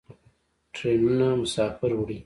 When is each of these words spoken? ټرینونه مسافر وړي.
ټرینونه 0.75 1.27
مسافر 1.41 1.91
وړي. 1.99 2.17